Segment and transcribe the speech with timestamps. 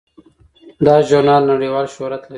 [0.85, 2.29] دا ژورنال نړیوال شهرت لري.